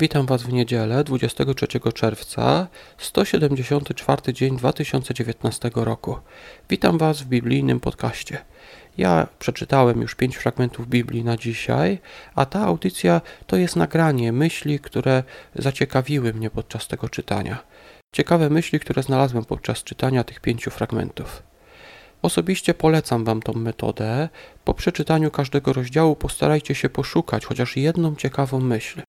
Witam 0.00 0.26
Was 0.26 0.42
w 0.42 0.52
niedzielę 0.52 1.04
23 1.04 1.66
czerwca, 1.94 2.66
174 2.98 4.32
dzień 4.32 4.56
2019 4.56 5.70
roku. 5.74 6.16
Witam 6.70 6.98
Was 6.98 7.22
w 7.22 7.26
biblijnym 7.26 7.80
podcaście. 7.80 8.38
Ja 8.98 9.26
przeczytałem 9.38 10.00
już 10.00 10.14
pięć 10.14 10.36
fragmentów 10.36 10.88
Biblii 10.88 11.24
na 11.24 11.36
dzisiaj, 11.36 11.98
a 12.34 12.46
ta 12.46 12.60
audycja 12.60 13.20
to 13.46 13.56
jest 13.56 13.76
nagranie 13.76 14.32
myśli, 14.32 14.80
które 14.80 15.22
zaciekawiły 15.54 16.32
mnie 16.32 16.50
podczas 16.50 16.88
tego 16.88 17.08
czytania. 17.08 17.58
Ciekawe 18.12 18.50
myśli, 18.50 18.80
które 18.80 19.02
znalazłem 19.02 19.44
podczas 19.44 19.84
czytania 19.84 20.24
tych 20.24 20.40
pięciu 20.40 20.70
fragmentów. 20.70 21.42
Osobiście 22.22 22.74
polecam 22.74 23.24
Wam 23.24 23.42
tą 23.42 23.52
metodę. 23.52 24.28
Po 24.64 24.74
przeczytaniu 24.74 25.30
każdego 25.30 25.72
rozdziału 25.72 26.16
postarajcie 26.16 26.74
się 26.74 26.88
poszukać 26.88 27.46
chociaż 27.46 27.76
jedną 27.76 28.16
ciekawą 28.16 28.60
myśl. 28.60 29.07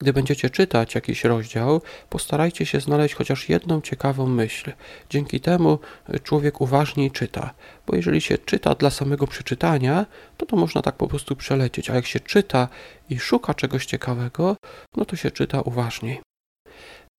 Gdy 0.00 0.12
będziecie 0.12 0.50
czytać 0.50 0.94
jakiś 0.94 1.24
rozdział, 1.24 1.82
postarajcie 2.08 2.66
się 2.66 2.80
znaleźć 2.80 3.14
chociaż 3.14 3.48
jedną 3.48 3.80
ciekawą 3.80 4.26
myśl. 4.26 4.72
Dzięki 5.10 5.40
temu 5.40 5.78
człowiek 6.22 6.60
uważniej 6.60 7.10
czyta, 7.10 7.54
bo 7.86 7.96
jeżeli 7.96 8.20
się 8.20 8.38
czyta 8.38 8.74
dla 8.74 8.90
samego 8.90 9.26
przeczytania, 9.26 10.06
to 10.36 10.46
to 10.46 10.56
można 10.56 10.82
tak 10.82 10.94
po 10.94 11.08
prostu 11.08 11.36
przelecieć, 11.36 11.90
a 11.90 11.94
jak 11.94 12.06
się 12.06 12.20
czyta 12.20 12.68
i 13.10 13.18
szuka 13.18 13.54
czegoś 13.54 13.86
ciekawego, 13.86 14.56
no 14.96 15.04
to 15.04 15.16
się 15.16 15.30
czyta 15.30 15.60
uważniej. 15.60 16.20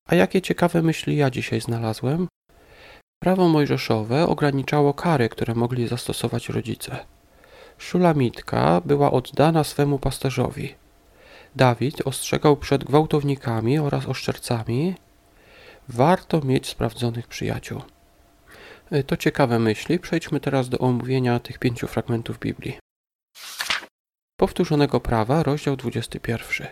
A 0.07 0.15
jakie 0.15 0.41
ciekawe 0.41 0.81
myśli 0.81 1.17
ja 1.17 1.29
dzisiaj 1.29 1.61
znalazłem? 1.61 2.27
Prawo 3.23 3.47
mojżeszowe 3.47 4.27
ograniczało 4.27 4.93
kary, 4.93 5.29
które 5.29 5.55
mogli 5.55 5.87
zastosować 5.87 6.49
rodzice. 6.49 7.05
Szulamitka 7.77 8.81
była 8.85 9.11
oddana 9.11 9.63
swemu 9.63 9.99
pasterzowi. 9.99 10.80
Dawid 11.55 12.07
ostrzegał 12.07 12.57
przed 12.57 12.83
gwałtownikami 12.83 13.79
oraz 13.79 14.05
oszczercami. 14.05 14.95
Warto 15.89 16.41
mieć 16.41 16.67
sprawdzonych 16.67 17.27
przyjaciół. 17.27 17.81
E, 18.91 19.03
to 19.03 19.17
ciekawe 19.17 19.59
myśli. 19.59 19.99
Przejdźmy 19.99 20.39
teraz 20.39 20.69
do 20.69 20.77
omówienia 20.77 21.39
tych 21.39 21.59
pięciu 21.59 21.87
fragmentów 21.87 22.39
Biblii. 22.39 22.77
Powtórzonego 24.39 24.99
prawa, 24.99 25.43
rozdział 25.43 25.75
21. 25.75 26.67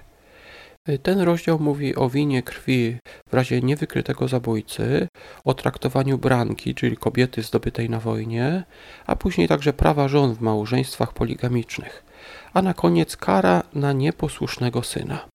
E, 0.88 0.98
ten 0.98 1.20
rozdział 1.20 1.60
mówi 1.60 1.96
o 1.96 2.10
winie 2.10 2.44
krwi 2.44 2.98
w 3.30 3.34
razie 3.34 3.62
niewykrytego 3.62 4.28
zabójcy, 4.28 5.08
o 5.46 5.54
traktowaniu 5.54 6.18
branki, 6.18 6.76
czyli 6.76 6.98
kobiety 6.98 7.42
zdobytej 7.42 7.90
na 7.90 8.00
wojnie, 8.00 8.64
a 9.06 9.16
później 9.16 9.48
także 9.48 9.74
prawa 9.74 10.08
żon 10.08 10.36
w 10.36 10.42
małżeństwach 10.42 11.14
poligamicznych 11.14 12.10
a 12.54 12.62
na 12.62 12.74
koniec 12.74 13.18
kara 13.18 13.64
na 13.74 13.94
nieposłusznego 13.94 14.84
syna. 14.84 15.26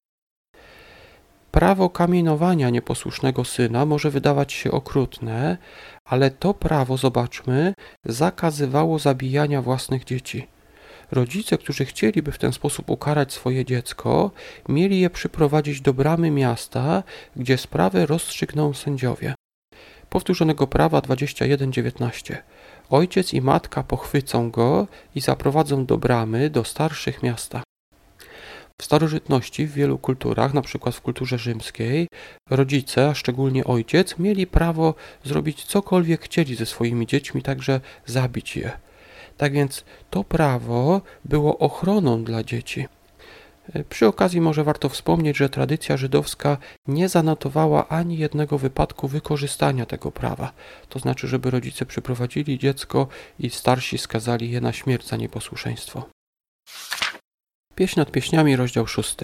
Prawo 1.51 1.89
kamienowania 1.89 2.69
nieposłusznego 2.69 3.45
syna 3.45 3.85
może 3.85 4.11
wydawać 4.11 4.53
się 4.53 4.71
okrutne, 4.71 5.57
ale 6.05 6.31
to 6.31 6.53
prawo, 6.53 6.97
zobaczmy, 6.97 7.73
zakazywało 8.05 8.99
zabijania 8.99 9.61
własnych 9.61 10.03
dzieci. 10.03 10.47
Rodzice, 11.11 11.57
którzy 11.57 11.85
chcieliby 11.85 12.31
w 12.31 12.37
ten 12.37 12.53
sposób 12.53 12.89
ukarać 12.89 13.33
swoje 13.33 13.65
dziecko, 13.65 14.31
mieli 14.69 14.99
je 14.99 15.09
przyprowadzić 15.09 15.81
do 15.81 15.93
bramy 15.93 16.31
miasta, 16.31 17.03
gdzie 17.35 17.57
sprawę 17.57 18.05
rozstrzygną 18.05 18.73
sędziowie. 18.73 19.35
Powtórzonego 20.09 20.67
prawa 20.67 20.99
21:19. 20.99 22.37
Ojciec 22.89 23.33
i 23.33 23.41
matka 23.41 23.83
pochwycą 23.83 24.51
go 24.51 24.87
i 25.15 25.21
zaprowadzą 25.21 25.85
do 25.85 25.97
bramy 25.97 26.49
do 26.49 26.63
starszych 26.63 27.23
miasta. 27.23 27.63
W 28.81 28.83
starożytności 28.83 29.67
w 29.67 29.73
wielu 29.73 29.97
kulturach, 29.97 30.51
przykład 30.63 30.95
w 30.95 31.01
kulturze 31.01 31.37
rzymskiej, 31.37 32.07
rodzice, 32.49 33.09
a 33.09 33.13
szczególnie 33.13 33.63
ojciec, 33.63 34.19
mieli 34.19 34.47
prawo 34.47 34.95
zrobić 35.23 35.63
cokolwiek 35.63 36.21
chcieli 36.21 36.55
ze 36.55 36.65
swoimi 36.65 37.07
dziećmi, 37.07 37.41
także 37.41 37.81
zabić 38.05 38.57
je. 38.57 38.71
Tak 39.37 39.53
więc 39.53 39.83
to 40.09 40.23
prawo 40.23 41.01
było 41.25 41.57
ochroną 41.57 42.23
dla 42.23 42.43
dzieci. 42.43 42.87
Przy 43.89 44.07
okazji 44.07 44.41
może 44.41 44.63
warto 44.63 44.89
wspomnieć, 44.89 45.37
że 45.37 45.49
tradycja 45.49 45.97
żydowska 45.97 46.57
nie 46.87 47.09
zanotowała 47.09 47.87
ani 47.87 48.17
jednego 48.17 48.57
wypadku 48.57 49.07
wykorzystania 49.07 49.85
tego 49.85 50.11
prawa. 50.11 50.51
To 50.89 50.99
znaczy, 50.99 51.27
żeby 51.27 51.51
rodzice 51.51 51.85
przyprowadzili 51.85 52.59
dziecko 52.59 53.07
i 53.39 53.49
starsi 53.49 53.97
skazali 53.97 54.51
je 54.51 54.61
na 54.61 54.73
śmierć 54.73 55.07
za 55.07 55.17
nieposłuszeństwo. 55.17 56.09
Pieśń 57.75 57.99
nad 57.99 58.11
pieśniami, 58.11 58.55
rozdział 58.55 58.87
6. 58.87 59.15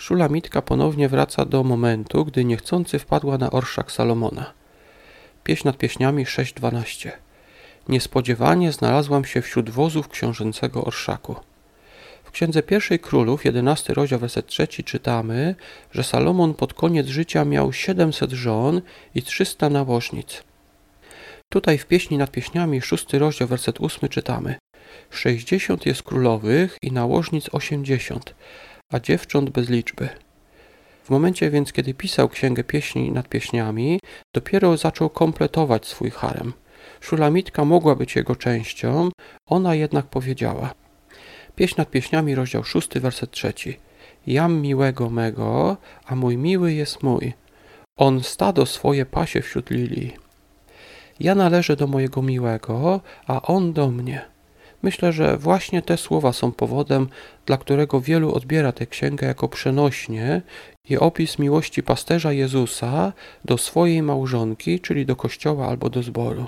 Szulamitka 0.00 0.62
ponownie 0.62 1.08
wraca 1.08 1.44
do 1.44 1.64
momentu, 1.64 2.24
gdy 2.24 2.44
niechcący 2.44 2.98
wpadła 2.98 3.38
na 3.38 3.50
orszak 3.50 3.92
Salomona. 3.92 4.52
Pieśń 5.44 5.68
nad 5.68 5.76
pieśniami 5.76 6.26
6.12. 6.26 7.10
Niespodziewanie 7.88 8.72
znalazłam 8.72 9.24
się 9.24 9.42
wśród 9.42 9.70
wozów 9.70 10.08
książęcego 10.08 10.84
orszaku. 10.84 11.36
W 12.24 12.30
Księdze 12.30 12.62
Pierwszej 12.62 12.98
Królów, 12.98 13.44
11 13.44 13.94
rozdział, 13.94 14.18
werset 14.18 14.46
3 14.46 14.66
czytamy, 14.66 15.54
że 15.92 16.04
Salomon 16.04 16.54
pod 16.54 16.74
koniec 16.74 17.06
życia 17.06 17.44
miał 17.44 17.72
700 17.72 18.30
żon 18.30 18.80
i 19.14 19.22
300 19.22 19.70
nałożnic. 19.70 20.44
Tutaj 21.48 21.78
w 21.78 21.86
pieśni 21.86 22.18
nad 22.18 22.30
pieśniami, 22.30 22.82
6 22.82 23.12
rozdział, 23.12 23.48
werset 23.48 23.80
8 23.80 24.08
czytamy 24.08 24.58
60 25.10 25.86
jest 25.86 26.02
królowych 26.02 26.76
i 26.82 26.92
nałożnic 26.92 27.48
80, 27.52 28.34
a 28.92 29.00
dziewcząt 29.00 29.50
bez 29.50 29.68
liczby. 29.68 30.08
W 31.04 31.10
momencie 31.10 31.50
więc, 31.50 31.72
kiedy 31.72 31.94
pisał 31.94 32.28
księgę 32.28 32.64
pieśni 32.64 33.12
nad 33.12 33.28
pieśniami, 33.28 34.00
dopiero 34.34 34.76
zaczął 34.76 35.10
kompletować 35.10 35.86
swój 35.86 36.10
harem. 36.10 36.52
Szulamitka 37.00 37.64
mogła 37.64 37.94
być 37.94 38.16
jego 38.16 38.36
częścią, 38.36 39.10
ona 39.46 39.74
jednak 39.74 40.06
powiedziała– 40.06 40.74
Pieśń 41.60 41.74
nad 41.78 41.90
pieśniami, 41.90 42.34
rozdział 42.34 42.64
6, 42.64 42.88
werset 42.98 43.30
3. 43.30 43.52
Jam 44.26 44.60
miłego 44.60 45.10
mego, 45.10 45.76
a 46.06 46.14
mój 46.16 46.36
miły 46.36 46.72
jest 46.72 47.02
mój. 47.02 47.32
On 47.96 48.22
stado 48.22 48.66
swoje 48.66 49.06
pasie 49.06 49.42
wśród 49.42 49.70
lilii. 49.70 50.16
Ja 51.20 51.34
należę 51.34 51.76
do 51.76 51.86
mojego 51.86 52.22
miłego, 52.22 53.00
a 53.26 53.42
on 53.42 53.72
do 53.72 53.90
mnie. 53.90 54.24
Myślę, 54.82 55.12
że 55.12 55.36
właśnie 55.36 55.82
te 55.82 55.96
słowa 55.96 56.32
są 56.32 56.52
powodem, 56.52 57.08
dla 57.46 57.58
którego 57.58 58.00
wielu 58.00 58.34
odbiera 58.34 58.72
tę 58.72 58.86
księgę 58.86 59.26
jako 59.26 59.48
przenośnie 59.48 60.42
i 60.88 60.98
opis 60.98 61.38
miłości 61.38 61.82
pasterza 61.82 62.32
Jezusa 62.32 63.12
do 63.44 63.58
swojej 63.58 64.02
małżonki, 64.02 64.80
czyli 64.80 65.06
do 65.06 65.16
kościoła 65.16 65.66
albo 65.66 65.90
do 65.90 66.02
zboru. 66.02 66.46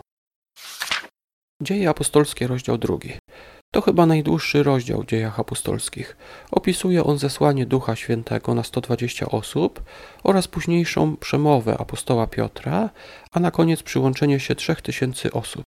Dzieje 1.63 1.89
apostolskie, 1.89 2.47
rozdział 2.47 2.79
drugi. 2.79 3.13
To 3.75 3.81
chyba 3.81 4.07
najdłuższy 4.07 4.63
rozdział 4.63 5.03
w 5.03 5.07
dziejach 5.07 5.41
apostolskich. 5.41 6.17
Opisuje 6.51 7.05
on 7.05 7.19
zesłanie 7.19 7.67
Ducha 7.67 7.97
Świętego 7.97 8.55
na 8.55 8.63
120 8.63 9.27
osób 9.27 9.83
oraz 10.23 10.49
późniejszą 10.49 11.17
przemowę 11.17 11.79
apostoła 11.79 12.27
Piotra, 12.27 12.91
a 13.33 13.41
na 13.41 13.51
koniec 13.51 13.83
przyłączenie 13.83 14.41
się 14.41 14.55
3000 14.55 15.33
osób. 15.33 15.63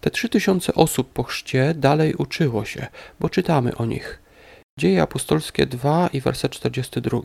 Te 0.00 0.10
3000 0.10 0.74
osób 0.74 1.12
po 1.12 1.22
chrzcie 1.22 1.74
dalej 1.74 2.14
uczyło 2.14 2.64
się, 2.64 2.86
bo 3.20 3.28
czytamy 3.28 3.76
o 3.76 3.86
nich. 3.86 4.22
Dzieje 4.78 5.02
apostolskie 5.02 5.66
2 5.66 6.08
i 6.12 6.20
werset 6.20 6.52
42. 6.52 7.18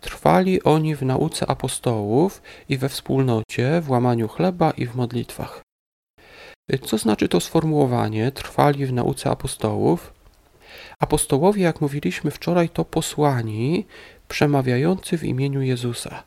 Trwali 0.00 0.62
oni 0.62 0.96
w 0.96 1.02
nauce 1.02 1.46
apostołów 1.46 2.42
i 2.68 2.78
we 2.78 2.88
wspólnocie, 2.88 3.80
w 3.80 3.90
łamaniu 3.90 4.28
chleba 4.28 4.70
i 4.70 4.86
w 4.86 4.94
modlitwach. 4.94 5.63
Co 6.82 6.98
znaczy 6.98 7.28
to 7.28 7.40
sformułowanie 7.40 8.32
trwali 8.32 8.86
w 8.86 8.92
nauce 8.92 9.30
apostołów? 9.30 10.12
Apostołowie, 10.98 11.62
jak 11.62 11.80
mówiliśmy 11.80 12.30
wczoraj, 12.30 12.68
to 12.68 12.84
posłani 12.84 13.86
przemawiający 14.28 15.18
w 15.18 15.24
imieniu 15.24 15.62
Jezusa. 15.62 16.22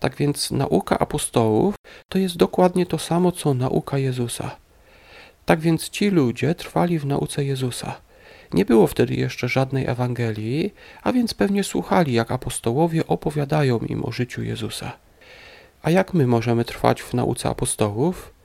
Tak 0.00 0.16
więc 0.16 0.50
nauka 0.50 0.98
apostołów 0.98 1.74
to 2.08 2.18
jest 2.18 2.36
dokładnie 2.36 2.86
to 2.86 2.98
samo, 2.98 3.32
co 3.32 3.54
nauka 3.54 3.98
Jezusa. 3.98 4.56
Tak 5.46 5.60
więc 5.60 5.88
ci 5.88 6.10
ludzie 6.10 6.54
trwali 6.54 6.98
w 6.98 7.06
nauce 7.06 7.44
Jezusa. 7.44 8.00
Nie 8.52 8.64
było 8.64 8.86
wtedy 8.86 9.14
jeszcze 9.14 9.48
żadnej 9.48 9.86
Ewangelii, 9.86 10.74
a 11.02 11.12
więc 11.12 11.34
pewnie 11.34 11.64
słuchali, 11.64 12.12
jak 12.12 12.32
apostołowie 12.32 13.06
opowiadają 13.06 13.78
im 13.78 14.04
o 14.04 14.12
życiu 14.12 14.42
Jezusa. 14.42 14.92
A 15.82 15.90
jak 15.90 16.14
my 16.14 16.26
możemy 16.26 16.64
trwać 16.64 17.02
w 17.02 17.14
nauce 17.14 17.48
apostołów? 17.48 18.37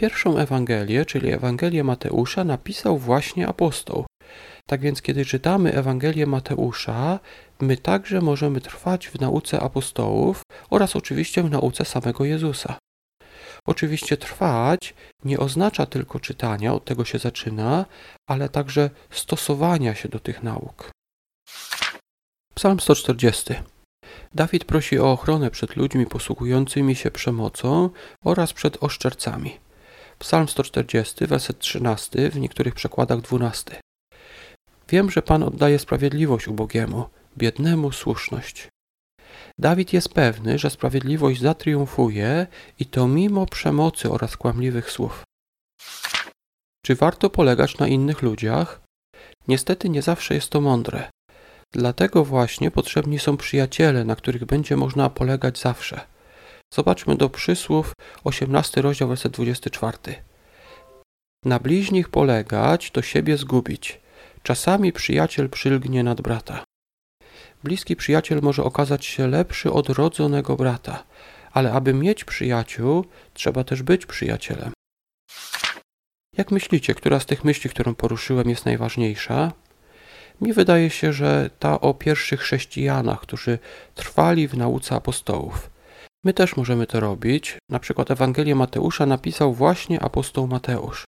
Pierwszą 0.00 0.38
Ewangelię, 0.38 1.04
czyli 1.06 1.32
Ewangelię 1.32 1.84
Mateusza, 1.84 2.44
napisał 2.44 2.98
właśnie 2.98 3.48
apostoł. 3.48 4.06
Tak 4.66 4.80
więc, 4.80 5.02
kiedy 5.02 5.24
czytamy 5.24 5.72
Ewangelię 5.72 6.26
Mateusza, 6.26 7.20
my 7.60 7.76
także 7.76 8.20
możemy 8.20 8.60
trwać 8.60 9.08
w 9.08 9.20
nauce 9.20 9.60
apostołów 9.60 10.42
oraz 10.70 10.96
oczywiście 10.96 11.42
w 11.42 11.50
nauce 11.50 11.84
samego 11.84 12.24
Jezusa. 12.24 12.78
Oczywiście 13.66 14.16
trwać 14.16 14.94
nie 15.24 15.38
oznacza 15.38 15.86
tylko 15.86 16.20
czytania, 16.20 16.74
od 16.74 16.84
tego 16.84 17.04
się 17.04 17.18
zaczyna, 17.18 17.86
ale 18.28 18.48
także 18.48 18.90
stosowania 19.10 19.94
się 19.94 20.08
do 20.08 20.20
tych 20.20 20.42
nauk. 20.42 20.90
Psalm 22.54 22.80
140. 22.80 23.54
Dawid 24.34 24.64
prosi 24.64 24.98
o 24.98 25.12
ochronę 25.12 25.50
przed 25.50 25.76
ludźmi 25.76 26.06
posługującymi 26.06 26.96
się 26.96 27.10
przemocą 27.10 27.90
oraz 28.24 28.52
przed 28.52 28.82
oszczercami. 28.82 29.69
Psalm 30.20 30.48
140, 30.48 31.26
werset 31.26 31.58
13, 31.58 32.30
w 32.30 32.40
niektórych 32.40 32.74
przekładach 32.74 33.20
12. 33.20 33.80
Wiem, 34.88 35.10
że 35.10 35.22
Pan 35.22 35.42
oddaje 35.42 35.78
sprawiedliwość 35.78 36.48
ubogiemu, 36.48 37.04
biednemu 37.38 37.92
słuszność. 37.92 38.68
Dawid 39.58 39.92
jest 39.92 40.14
pewny, 40.14 40.58
że 40.58 40.70
sprawiedliwość 40.70 41.40
zatriumfuje 41.40 42.46
i 42.78 42.86
to 42.86 43.08
mimo 43.08 43.46
przemocy 43.46 44.10
oraz 44.10 44.36
kłamliwych 44.36 44.90
słów. 44.90 45.22
Czy 46.86 46.94
warto 46.94 47.30
polegać 47.30 47.78
na 47.78 47.88
innych 47.88 48.22
ludziach? 48.22 48.80
Niestety 49.48 49.88
nie 49.88 50.02
zawsze 50.02 50.34
jest 50.34 50.50
to 50.50 50.60
mądre. 50.60 51.10
Dlatego 51.72 52.24
właśnie 52.24 52.70
potrzebni 52.70 53.18
są 53.18 53.36
przyjaciele, 53.36 54.04
na 54.04 54.16
których 54.16 54.44
będzie 54.44 54.76
można 54.76 55.10
polegać 55.10 55.58
zawsze. 55.58 56.00
Zobaczmy 56.74 57.16
do 57.16 57.30
przysłów 57.30 57.92
18 58.24 58.82
rozdział 58.82 59.08
werset 59.08 59.32
24. 59.32 59.98
Na 61.44 61.58
bliźnich 61.58 62.08
polegać 62.08 62.90
to 62.90 63.02
siebie 63.02 63.36
zgubić. 63.36 64.00
Czasami 64.42 64.92
przyjaciel 64.92 65.48
przylgnie 65.48 66.02
nad 66.02 66.20
brata. 66.20 66.64
Bliski 67.64 67.96
przyjaciel 67.96 68.40
może 68.42 68.64
okazać 68.64 69.04
się 69.04 69.26
lepszy 69.26 69.72
od 69.72 69.88
rodzonego 69.88 70.56
brata, 70.56 71.04
ale 71.52 71.72
aby 71.72 71.94
mieć 71.94 72.24
przyjaciół, 72.24 73.04
trzeba 73.34 73.64
też 73.64 73.82
być 73.82 74.06
przyjacielem. 74.06 74.72
Jak 76.36 76.50
myślicie, 76.50 76.94
która 76.94 77.20
z 77.20 77.26
tych 77.26 77.44
myśli, 77.44 77.70
którą 77.70 77.94
poruszyłem, 77.94 78.50
jest 78.50 78.64
najważniejsza? 78.64 79.52
Mi 80.40 80.52
wydaje 80.52 80.90
się, 80.90 81.12
że 81.12 81.50
ta 81.58 81.80
o 81.80 81.94
pierwszych 81.94 82.40
chrześcijanach, 82.40 83.20
którzy 83.20 83.58
trwali 83.94 84.48
w 84.48 84.56
nauce 84.56 84.94
apostołów. 84.94 85.70
My 86.24 86.34
też 86.34 86.56
możemy 86.56 86.86
to 86.86 87.00
robić. 87.00 87.58
Na 87.70 87.78
przykład 87.78 88.10
Ewangelię 88.10 88.54
Mateusza 88.54 89.06
napisał 89.06 89.54
właśnie 89.54 90.02
apostoł 90.02 90.46
Mateusz. 90.46 91.04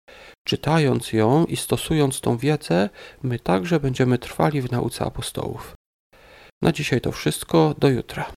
Czytając 0.47 1.13
ją 1.13 1.45
i 1.45 1.57
stosując 1.57 2.21
tą 2.21 2.37
wiedzę, 2.37 2.91
my 3.23 3.39
także 3.39 3.81
będziemy 3.81 4.19
trwali 4.19 4.63
w 4.63 4.71
nauce 4.71 5.05
apostołów. 5.05 5.75
Na 6.63 6.73
dzisiaj 6.73 7.01
to 7.01 7.13
wszystko. 7.13 7.75
Do 7.79 7.89
jutra. 7.89 8.33